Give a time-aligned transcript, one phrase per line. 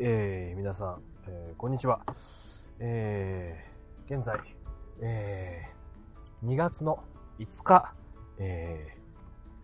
[0.00, 2.00] えー、皆さん、えー、こんにちは。
[2.80, 4.36] えー、現在、
[5.00, 6.98] えー、2月の
[7.38, 7.94] 5日、
[8.38, 8.96] え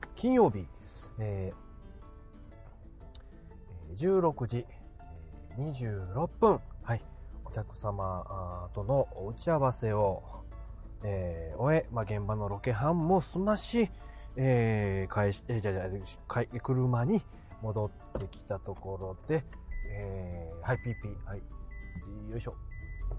[0.01, 0.69] ー、金曜日、
[1.19, 4.67] えー、16時
[5.59, 7.03] 26分、はい、
[7.45, 10.23] お客様との打ち合わせを、
[11.03, 13.91] えー、終え、まあ、現場のロケハンも済まし、
[14.37, 17.21] えー、返し、えー、じゃじゃ、車に
[17.63, 19.43] 戻ってきたところで、
[19.91, 21.43] えー、はい、ピーピー、はい、
[22.31, 22.55] よいしょ。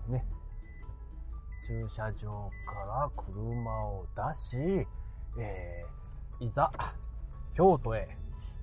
[0.08, 0.26] ね。
[1.68, 4.88] 駐車場から車を出し、
[5.38, 6.72] えー、いざ、
[7.54, 8.18] 京都へ、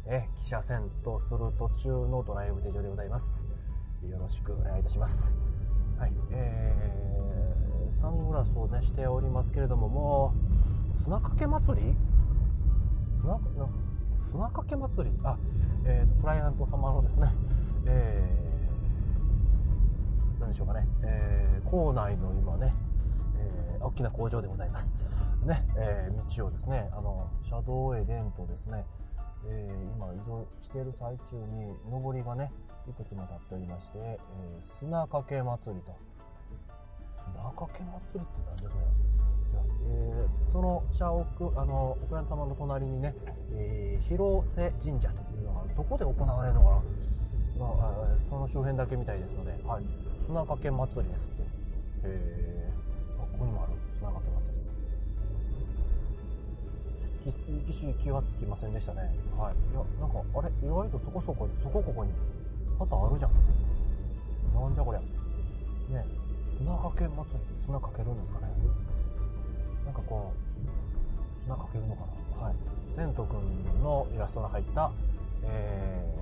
[0.07, 3.47] え、汽車線とする途中のドライブ手錠でございます。
[4.03, 5.35] よろしくお願いいたします。
[5.99, 10.35] はい、えー、サングラスをね、しておりますけれども、も
[10.95, 11.97] う、砂かけ祭り？
[13.21, 13.39] 砂、
[14.31, 15.37] 砂かけ祭りあ、
[15.85, 17.29] えーと、クライアント様のですね、
[17.87, 22.75] えー、何でしょうかね、えー、校内の今ね、
[23.39, 25.35] えー、大きな工場でございます。
[25.45, 28.85] ね、えー、道をですね、あの、車道へ出んとですね、
[29.47, 32.53] えー、今移動している最中に上りがね、
[32.89, 35.97] いくつも立っておりまして、えー、砂かけ祭りと。
[37.33, 39.18] 砂かけ祭りって何でそれ
[39.89, 41.25] えー、その社屋、
[41.57, 43.15] あの、お倉様の隣にね、
[43.53, 46.83] えー、広瀬神社というのがある、そこで行われるのかな。
[47.59, 49.85] まあ、その周辺だけみたいですので、はい。
[50.25, 51.43] 砂かけ祭りですって。
[52.05, 53.73] えー、ここにもある。
[53.97, 54.59] 砂かけ祭り。
[57.67, 59.11] き、し気がつきませんでしたね。
[59.37, 59.55] はい。
[59.73, 62.13] いや、なんか、あれ意外とそこそこ、そこここに、
[62.79, 63.33] 旗あるじゃん。
[64.55, 65.01] なんじゃこりゃ。
[65.01, 66.05] ね、
[66.57, 68.47] 砂かけ祭り砂かけるんですかね。
[69.99, 72.03] かこう砂かけるのか
[72.41, 72.47] な？
[72.47, 72.55] はい。
[72.95, 74.91] 千とくんのイラストが入った、
[75.45, 76.17] え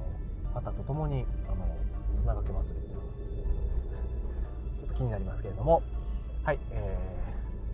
[0.50, 1.66] ー、旗とともにあの
[2.16, 3.06] 砂かけ祭りっていうのが
[4.80, 5.82] ちょっと気になりますけれども。
[6.44, 6.96] はい、え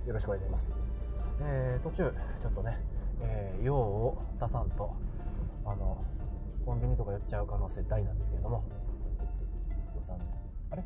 [0.04, 0.74] ー、よろしくお願いします、
[1.42, 2.10] えー、途中
[2.40, 2.78] ちょっとね、
[3.20, 4.94] えー、用を出さんと
[5.66, 6.02] あの
[6.64, 8.64] コンビニとか寄っちゃう可能性大なんですけれども。
[10.70, 10.82] あれ？
[10.82, 10.84] あ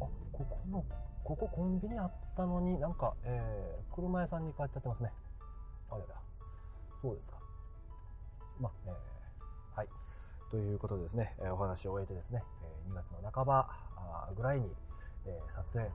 [0.00, 0.84] ここの
[1.24, 5.12] ここコンビニあったのになんか、えー、車屋さんに変わっちゃってますね。
[5.90, 6.14] あれだ。
[7.00, 7.38] そうですか。
[8.60, 9.88] まあ、えー、はい。
[10.50, 12.42] ということでですね、えお話を終えてですね、
[12.86, 13.68] え2月の半ば
[14.36, 14.70] ぐらいに、
[15.24, 15.92] え撮影、ね、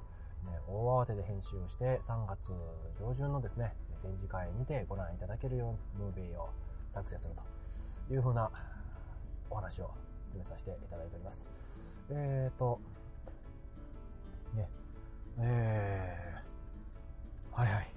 [0.68, 2.52] 大慌てで編集をして3月
[3.00, 6.50] 上旬のですね、展示会にてご覧いただけるようなムービーを
[6.92, 7.34] 作成する
[8.08, 8.50] というふうな
[9.50, 9.92] お話を
[10.28, 11.50] 進めさせていただいております。
[12.10, 12.80] えっ、ー、と、
[14.54, 14.70] ね、
[15.40, 17.88] えー、はいはい。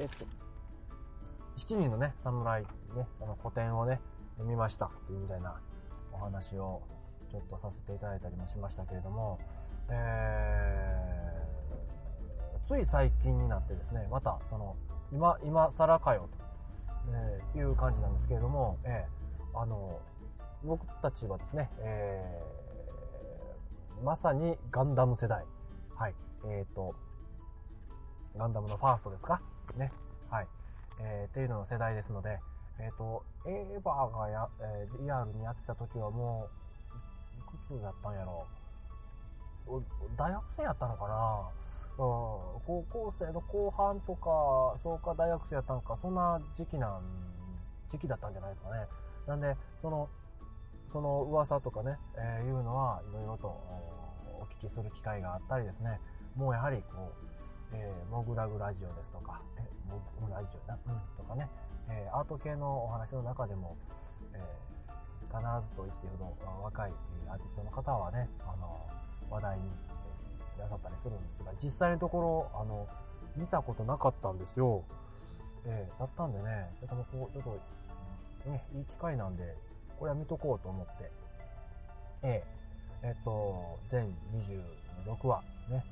[0.00, 0.24] えっと、
[1.56, 2.68] 7人のね、侍、ね、
[3.20, 4.00] あの古典をね、
[4.40, 5.60] 見ましたっていうみたいな
[6.12, 6.82] お話を
[7.30, 9.38] ちょっとさせていただいたりもしましたけれども、
[9.88, 14.76] えー、つい最近になってですね、またその、
[15.12, 16.38] 今、今更かよと、
[17.54, 20.00] えー、いう感じなんですけれども、えー、あの、
[20.64, 22.61] 僕たちはですね、えー
[24.02, 25.44] まさにガンダム世代。
[25.96, 26.14] はい。
[26.44, 26.94] えっ、ー、と、
[28.36, 29.40] ガンダムのファーストですか？
[29.76, 29.92] ね。
[30.28, 30.48] はい。
[31.00, 32.40] えー、っていうのの世代ですので、
[32.80, 36.48] えっ、ー、と、エーバーがや、えー、リアルにやってた時はも
[37.36, 38.46] う、いくつだったんやろ
[39.68, 39.80] う？
[40.16, 41.48] 大学生やったのかな？
[41.98, 42.06] うん
[42.66, 47.02] 高校生の後半とか、そうか大学生やったのか、そんな時期なん、
[47.88, 48.86] 時期だったんじゃないですかね。
[49.28, 50.08] なんで、その、
[50.88, 53.56] その噂とかね、えー、いうのはいろいろと
[54.60, 56.00] 聞きする機会があったりですね、
[56.36, 57.12] もうやはりこ
[57.72, 61.48] う、えー、モグラグラジオですとか、え、モグラジオな、うん、とかね、
[61.88, 63.76] えー、アート系のお話の中でも、
[64.34, 66.92] えー、必ずと言ってほど若い
[67.28, 68.86] アーティストの方はね、あの、
[69.30, 69.64] 話題に
[70.58, 72.86] なさったりするんですが、実際のところ、あの、
[73.36, 74.84] 見たことなかったんですよ。
[75.64, 77.44] えー、だったんでね、ちょっとこう、ちょっ
[78.44, 79.56] と、ね、いい機会なんで、
[79.98, 81.10] これは見とこうと思って、
[82.22, 82.61] えー、
[83.04, 85.84] えっ、と、全26話ね、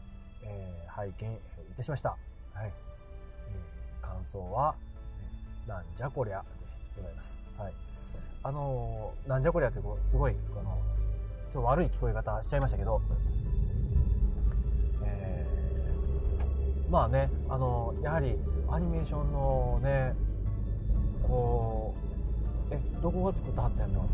[0.45, 1.39] えー、拝見い
[1.77, 2.11] たしました。
[2.11, 2.17] は
[2.65, 2.67] い。
[2.67, 4.77] えー、感想は、
[5.67, 6.45] えー、なんじゃこりゃ
[6.95, 7.41] でございます。
[7.59, 7.73] はい。
[8.45, 10.79] あのー、なんじゃこりゃってこう、すごい、この、
[11.53, 13.03] ちょっと悪い聞こえ方しちゃいましたけど、
[15.05, 18.39] えー、まあね、あのー、やはり
[18.71, 20.15] アニメーションのね、
[21.25, 21.93] こ
[22.71, 24.09] う、え、どこが作ったはったんやろ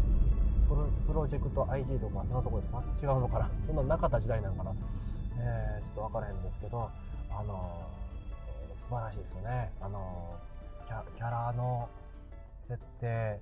[0.67, 2.83] プロジェクト IG とかそんなとこですか？
[3.03, 3.51] 違うのかな？
[3.65, 4.73] そんななかった時代なのかな？
[5.39, 6.91] えー、ちょっとわからへんですけど、
[7.31, 9.73] あのー、素晴らしいですよね。
[9.81, 11.89] あのー、キャキャラの
[12.63, 13.41] 設定、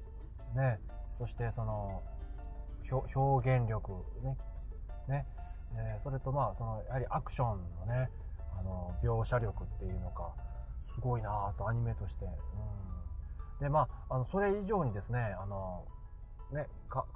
[0.54, 0.80] ね、
[1.12, 2.02] そしてその、
[2.90, 3.92] 表現力
[4.22, 4.36] ね、
[5.08, 5.26] ね、
[5.74, 8.10] えー、それとまあ、その、やはりアクションのね、
[8.58, 10.32] あの、描写力っていうのか、
[10.82, 12.26] すごいなと、アニメとして。
[12.26, 13.58] うん。
[13.60, 15.84] で、まあ、あの、それ以上にですね、あの、
[16.52, 16.68] ね、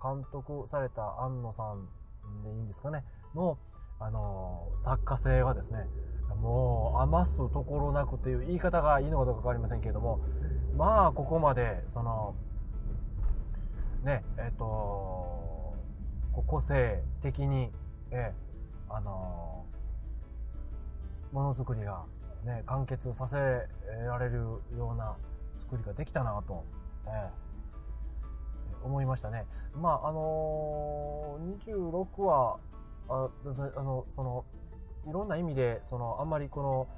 [0.02, 1.88] 監督された安野さん
[2.42, 3.04] でいいんですかね、
[3.34, 3.58] の、
[4.00, 5.86] あの、作家性がですね、
[6.40, 10.20] もう余すところなくっていう言い方がいいのかどうかわかりませんけれども、
[10.76, 12.34] まあ、ここまで、その、
[14.04, 15.38] ね、えっ、ー、と、
[16.46, 17.70] 個性的に、
[18.10, 19.64] えー、あの
[21.32, 22.04] ものづくりが、
[22.44, 23.36] ね、完結させ
[24.06, 24.36] られる
[24.76, 25.16] ような
[25.56, 26.64] 作りができたなと、
[27.06, 27.47] えー、
[28.82, 29.46] 思いましたね。
[29.74, 32.58] まあ、あのー、26話、
[33.08, 33.28] あ
[33.76, 34.44] あの、その、
[35.06, 36.88] いろんな意味で、その、あんまりこの、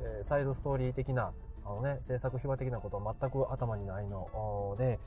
[0.00, 1.32] えー、サイドストーリー的な、
[1.64, 4.98] あのね、制作秘話的なことは全く頭にないので、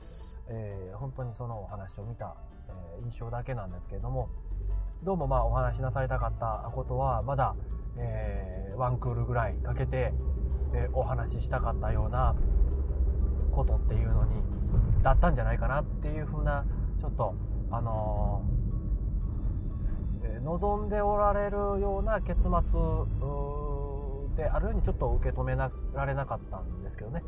[0.48, 2.34] えー、本当にそのお話を見た、
[2.68, 4.30] えー、印象だけなんですけれども、
[5.02, 7.54] どうもまあお話しなされたかったことは、まだ、
[7.98, 10.14] えー、ワンクールぐらいかけて、
[10.74, 12.34] えお話ししたかったような
[13.50, 14.42] ことっていうのに、
[15.02, 16.64] だったんじゃないかなっていうふうな、
[17.00, 17.34] ちょっと、
[17.70, 18.42] あの
[20.42, 22.50] 望んでおられるような結末
[24.36, 25.70] であるようにちょっと受け止めら
[26.06, 27.22] れなかったんですけどね。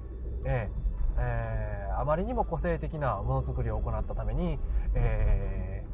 [0.45, 4.59] えー、えー、あまりにも個性的なものづくりを行ったために、
[4.95, 5.85] え、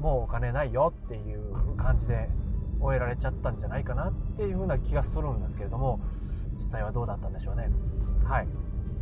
[0.00, 2.30] もうお金ないよっていう感じで
[2.80, 6.00] 終えられちゃったんじゃないかなっていう風な気がするんですけれども、
[6.54, 7.70] 実際はどうだったんでしょうね。
[8.24, 8.48] はい。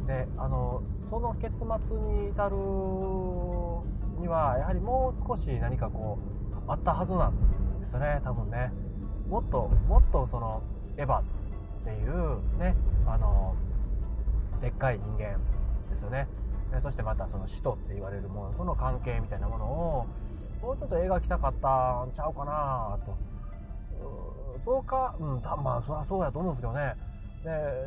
[0.08, 2.56] で、あの、その結末に至る
[4.18, 6.18] には、やはりもう少し何かこ
[6.50, 8.72] う、あったはずなんですよね、多分ね。
[9.28, 10.62] もっと、もっとその、
[10.96, 11.22] エヴァっ
[11.84, 12.74] ていうね、
[13.06, 13.54] あの、
[14.62, 15.38] でっかい人間
[15.90, 16.26] ですよね。
[16.82, 20.06] そしてまたその使徒って言われるものとの関係みたいなものを、
[20.62, 23.14] もうちょっと描きたかったんちゃうかなと。
[24.58, 26.94] そうか、うん、たまあ、そりゃそうやと思うんですけどね。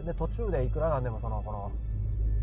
[0.06, 1.71] で、途中でいくらなんでもその、この、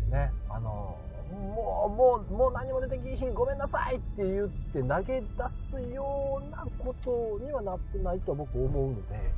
[0.09, 0.97] ね、あの、
[1.31, 9.33] もう、もう、もう何も出てきひん、ごめんなさいって言って投げ出すようなことにはなってないと僕思うので、ね、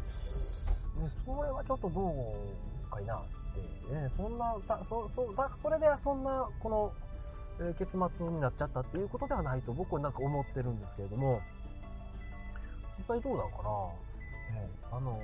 [1.25, 2.33] それはちょっとど
[2.87, 3.21] うかいなっ
[3.89, 6.93] て、ね、そんな、たそそだそれでそんな、この、
[7.59, 11.39] え、結末になっちゃったっていうことではないと僕はなんか思ってるんですけれども、
[12.97, 13.69] 実際どうなのかな、
[14.61, 15.19] えー、あの、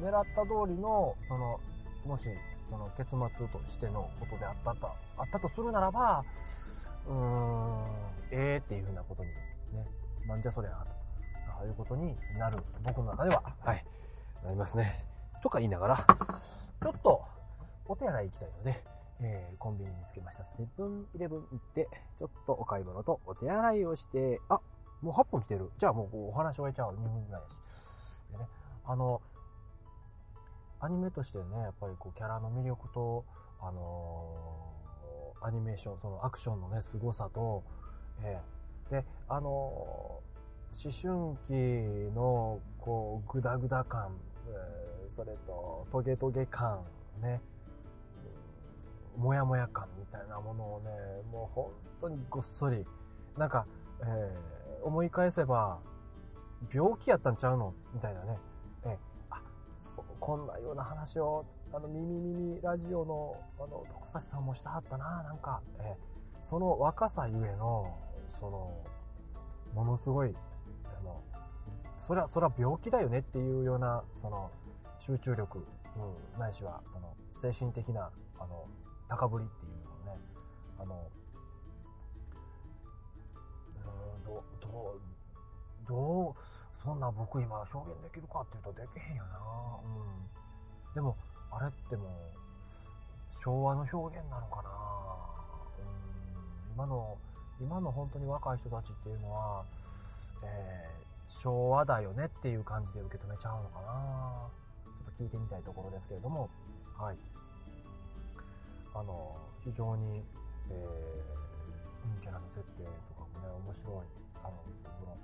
[0.00, 1.60] 狙った通りの、その、
[2.06, 2.28] もし
[2.68, 4.86] その結末としてのことであったと、
[5.18, 6.24] あったとするならば、
[7.06, 7.84] うーん、
[8.30, 9.86] ええー、っていうふうなことに、ね、
[10.26, 13.84] なんじゃそりゃ、と、ああいうことになる、僕の中では、はい、
[14.44, 14.92] なりますね。
[15.42, 17.22] とか言いながら、ちょっと、
[17.86, 18.84] お手洗い行きたいので、
[19.20, 20.44] えー、コンビニに見つけました。
[20.44, 21.88] セブンイレブン行って、
[22.18, 24.60] ちょっとお買い物とお手洗いをして、あ、
[25.02, 25.70] もう8分来てる。
[25.78, 26.94] じゃあもうお話終えちゃう。
[26.94, 28.32] 2分ぐらいだし。
[28.32, 28.48] でね、
[28.84, 29.20] あの、
[30.84, 33.24] アニメとしてね、やっぱりこうキャラの魅力と、
[33.58, 37.62] あのー、アニメーション、そのアクションのね、凄さと、
[38.22, 44.14] えー、で、あのー、思春期の、こう、グダグダ感、
[44.46, 46.84] えー、それと、トゲトゲ感、
[47.22, 47.40] ね、
[49.16, 50.90] もやもや感みたいなものをね、
[51.32, 52.84] もう本当にごっそり、
[53.38, 53.64] なんか、
[54.02, 55.78] えー、思い返せば、
[56.70, 57.72] 病気やったんちゃうの？
[57.94, 58.38] みたいなね、
[58.84, 58.96] えー
[59.76, 65.98] そうこんなような話をあの耳耳ラジオのあの徳差さんもしたはったななんか、え
[66.42, 67.94] その若さゆえの
[68.26, 68.72] その
[69.74, 70.34] ものすごい
[70.86, 71.22] あの
[71.98, 74.50] それはそれは病気だよねっていうようなその
[74.98, 78.64] 集中力、うん、ないしはその精神的なあの
[79.10, 79.72] 高ぶりっていう
[80.06, 80.22] のをね
[80.78, 81.06] あの
[83.74, 86.34] うんどどうどう
[86.84, 89.40] そんな僕今表現できるかって言うとできへんよな
[89.80, 90.94] うん。
[90.94, 91.16] でも、
[91.50, 92.10] あれってもう、
[93.32, 94.68] 昭和の表現なのかな
[95.80, 96.72] うん。
[96.74, 97.16] 今の、
[97.58, 99.64] 今の本当に若い人たちっていうのは、
[100.42, 104.48] えー、昭和だよねっていう感じで受け止めちゃうのかな
[104.94, 106.50] ちょっと聞いてみたいところですけれども、
[106.98, 107.16] はい。
[108.94, 110.22] あの、非常に、
[110.68, 113.94] えー、キャラの設定とかもね、面白い。
[114.44, 115.16] あの、その、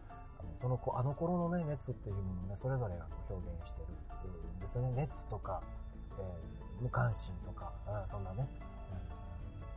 [0.60, 3.86] その子あの頃のね、熱っていうものをね、それぞれが表現してる
[4.58, 4.92] んですよね。
[4.94, 5.62] 熱とか、
[6.18, 8.46] えー、無関心とか、あそんなね、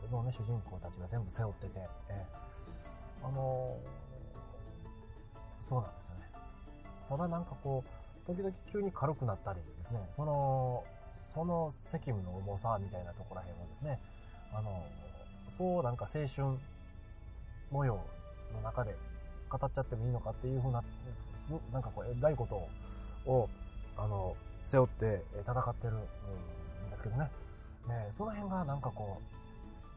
[0.02, 6.30] えー、のね、主人公たちが全部背負ってて、えー、あのー、そうなんですよね。
[7.08, 10.84] ただなんかこう、時々急に軽くなったりですね、その、
[11.32, 14.00] その責務の重さみたいなところら辺はですね、
[14.52, 14.84] あの、
[15.56, 16.58] そうなんか青春
[17.70, 17.98] 模様
[18.52, 18.94] の中で
[19.58, 20.82] 語っちゃってもいいのかっていうふうな、
[21.72, 23.48] なんかこう、えらいことを、
[23.96, 27.30] あの、背負って戦ってるんですけどね。
[27.88, 29.20] ねその辺がなんかこ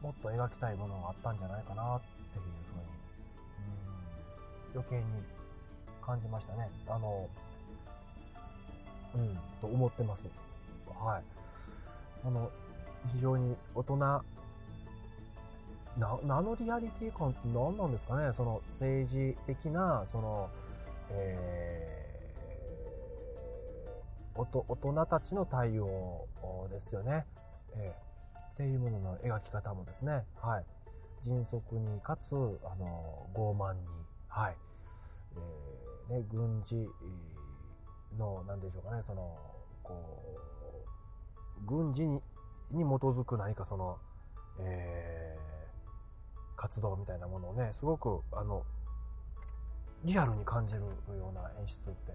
[0.02, 2.00] う、もっと描きたいものがあったんじゃないかなっ
[2.32, 2.54] ていうふうに、
[4.74, 5.02] うん、余計に
[6.04, 6.70] 感じましたね。
[6.86, 7.28] あの、
[9.14, 10.24] うん、と思ってます。
[11.00, 11.22] はい。
[12.24, 12.50] あの、
[13.12, 14.22] 非常に大人、
[15.98, 18.32] な、名のリアリティ感って何なんですかね？
[18.32, 20.48] その政治的な、その、
[21.10, 26.26] えー、大人たちの対応
[26.70, 27.26] ですよね。
[27.74, 30.64] えー、っていうものの描き方もですね、はい。
[31.24, 33.80] 迅速にかつ、あの、傲慢に、
[34.28, 34.56] はい。
[35.36, 36.88] えー、ね、軍事
[38.16, 39.36] の、なんでしょうかね、その、
[39.82, 39.94] こ
[41.60, 42.22] う、軍事に
[42.70, 43.98] に基づく何かその、
[44.60, 45.57] えー、
[46.58, 48.64] 活動みたいなものをね、すごく、あの、
[50.04, 52.12] リアルに感じるような演出って、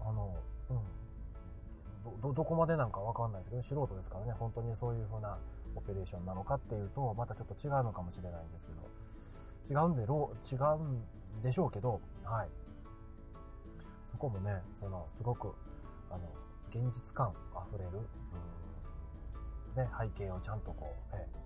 [0.00, 0.36] あの、
[0.68, 0.74] う
[2.28, 5.38] ん、ど、こまでなんかわかんないですけど、素人ですからね、本当にそういう風な
[5.74, 8.66] オペレーションなのかっていうと、またちょっと違うのかもしれないんです
[9.64, 12.48] けど、違うんでろ、違うんでしょうけど、はい。
[14.10, 15.54] そこもね、その、すごく、
[16.10, 16.30] あの、
[16.68, 17.32] 現実感
[17.72, 18.00] 溢れる、
[19.74, 21.45] うん、ね、背景をちゃんとこう、ええ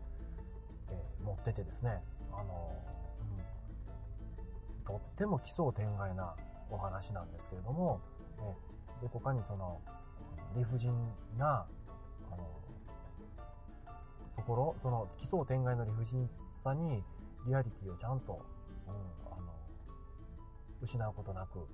[1.20, 2.72] ー、持っててですね、あの、
[4.78, 6.34] うん、とっても奇想天外な
[6.70, 8.00] お話なんですけれども、
[8.38, 8.54] え
[9.02, 9.80] どこかにその、
[10.54, 10.92] 理不尽
[11.38, 11.66] な、
[12.30, 12.44] あの、
[14.36, 16.28] ところ、その奇想天外の理不尽
[16.62, 17.02] さに
[17.46, 18.44] リアリティをちゃんと、
[18.86, 19.52] うん、あの、
[20.82, 21.66] 失うことなく、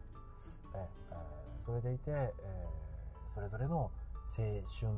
[0.75, 2.33] えー、それでいて、え、
[3.35, 3.91] それぞれの青
[4.37, 4.93] 春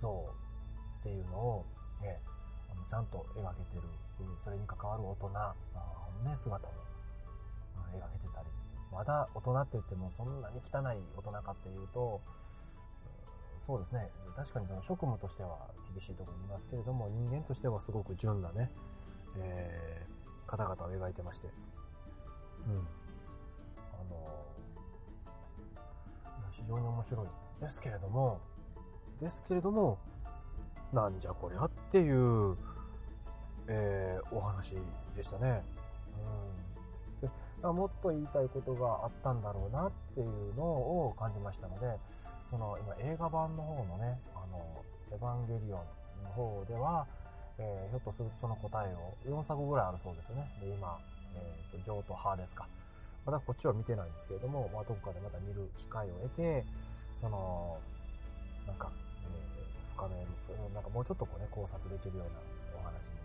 [0.00, 0.34] 像
[1.00, 1.66] っていうのを、
[2.00, 2.20] ね、
[2.88, 3.82] ちゃんと描けてる、
[4.42, 5.28] それに関わる大人。
[6.24, 6.72] の、ね、姿も
[7.92, 8.48] 描けてたり、
[8.92, 12.20] まだ大人って言ってもそんなに汚い大人かっていうと、
[13.58, 18.70] そうですね、確かにその職務としては厳しいところにいますけれども、人間としてはすごく純なね、
[19.36, 21.48] えー、方々を描いてまして、
[22.66, 22.76] うん。
[22.76, 22.80] あ
[24.10, 24.48] の
[26.52, 27.26] 非常に面白い
[27.60, 28.40] ですけれども、
[29.20, 29.98] ですけれども、
[30.92, 32.56] なんじゃこりゃっていう、
[33.68, 34.76] えー、お話
[35.14, 35.62] でしたね。
[37.22, 37.32] うん、で
[37.62, 41.86] もっと言いたいことがあったんだろうなっていうのを感じましたので、
[42.50, 47.06] その今映画版の方のね、あの、エヴァンゲリオンの方では、
[47.58, 50.48] えー、ひょっとするとその答えを4作ぐらいあるそうですね。
[50.60, 50.98] で、今、
[51.34, 51.38] え
[51.76, 52.66] っ、ー、と、ジョーとハですか。
[53.26, 56.64] まだこっちは見てないんですけれども、まあ、どこかでまた見る機会を得て、
[57.20, 57.78] その、
[58.66, 58.90] なんか、
[59.24, 60.26] えー、深める、
[60.72, 63.18] なんかもうちょっとこうね、考察できるようなお話に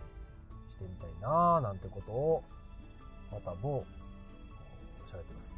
[0.68, 2.42] してみたいなぁ、なんてことを、
[3.32, 3.84] またも、
[5.06, 5.56] 喋ってます。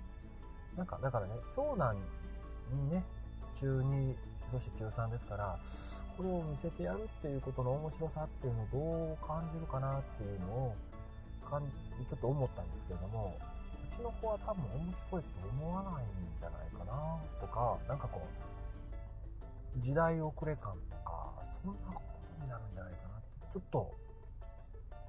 [0.76, 1.96] なんか、だからね、長男
[2.72, 3.02] にね、
[3.58, 4.16] 中2、
[4.50, 5.58] そして中3ですから、
[6.16, 10.74] これを見せてやるっていうことの面白さっていうのをどう感じるかなっていうのを、
[11.44, 13.36] かんちょっと思ったんですけれども、
[13.92, 16.08] うちの子は多分面白いと思わないん
[16.40, 18.20] じゃないかなとか、なんかこ
[19.78, 21.32] う、時代遅れ感とか、
[21.62, 22.02] そんなこ
[22.38, 24.05] とになるんじゃないかなってちょっと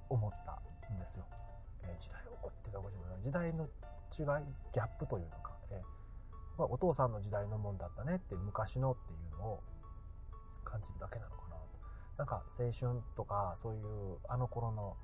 [0.10, 0.62] 思った
[0.94, 1.26] んですよ。
[1.84, 3.22] えー、時代遅れってどこじゃない。
[3.22, 9.64] 時代の違い、ギャップというのか、えー、お父さんの時代のもんだったねって昔のっていうのを
[10.64, 11.56] 感じるだけなのかな
[12.18, 14.96] なんか青春とかそういうあの頃の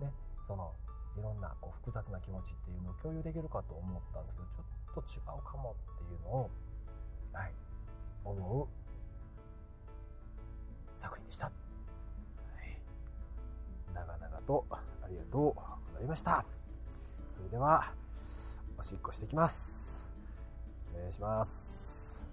[0.00, 0.12] ね、
[0.46, 0.72] その
[1.16, 6.50] いろんなこう複雑な気持ちっていうのを共有できるかと思ったんですけど、ちょっと違うかもっていうのを、
[7.32, 7.52] はい、
[8.24, 8.81] 思う
[15.50, 16.44] とうございました。
[17.30, 17.82] それでは、
[18.78, 20.12] おしっこしてきます。
[20.82, 22.28] 失礼します。